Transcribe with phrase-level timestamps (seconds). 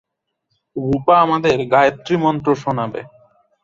[0.75, 3.01] রুপা আমাদের গায়েত্রি মন্ত্র শোনাবে।